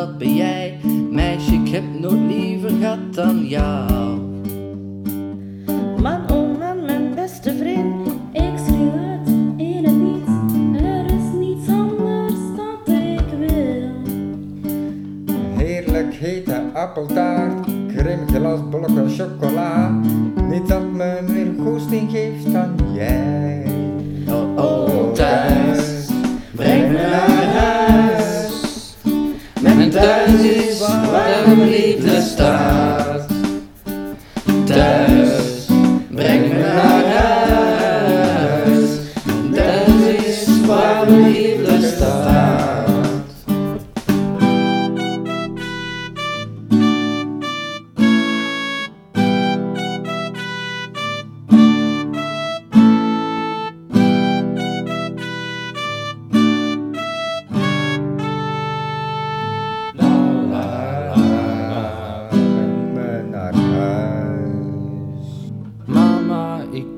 [0.00, 0.78] dat ben jij.
[1.10, 4.20] Meisje, ik heb nooit liever gehad dan jou.
[6.02, 8.08] Man, oh man, mijn beste vriend.
[8.32, 10.30] Ik schreeuw uit in het niets.
[10.82, 13.88] Er is niets anders dat ik wil.
[15.56, 17.66] Heerlijk hete appeltaart.
[17.96, 20.00] Krim, glas, blokken, chocola.
[20.48, 23.64] Niet dat me meer goesting geeft dan jij.
[24.56, 24.80] Oh.
[31.44, 31.70] Waar mijn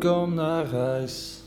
[0.03, 1.41] kom naar huis.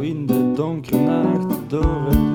[0.00, 2.34] In de donkere nacht, door het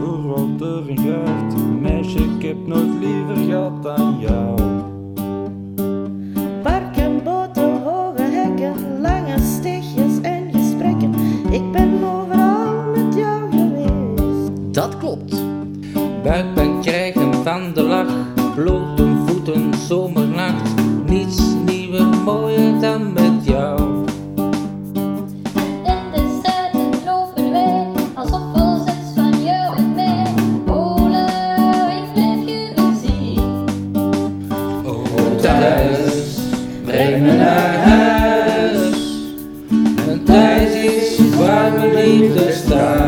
[16.80, 20.74] Buikpijn krijgen van de lach, blote voeten, zomernacht.
[21.06, 23.80] Niets nieuwer, mooier dan met jou.
[25.84, 28.42] In de stad lopen wij alsof
[28.86, 30.34] zes van jou en mij.
[30.68, 31.26] Ole,
[31.90, 32.74] ik blijf je
[33.04, 33.66] zien.
[35.42, 36.38] Thuis,
[36.86, 38.98] breng me naar huis.
[40.06, 42.99] Mijn thuis is waar mijn liefde staat.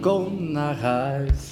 [0.00, 1.48] Kom naar huis.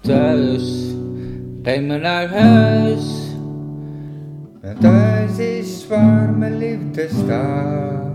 [0.00, 0.94] Thuis,
[1.62, 3.23] breng naar huis.
[4.64, 8.13] Mijn thuis is waar mijn liefde staat.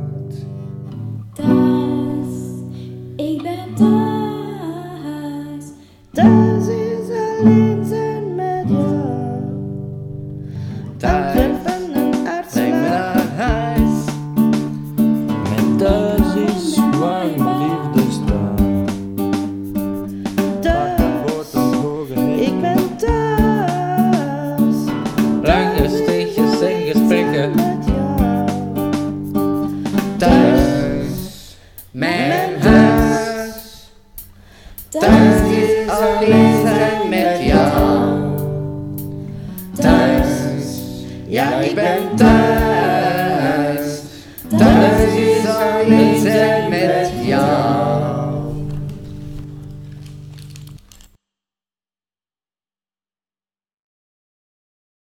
[41.80, 42.29] bent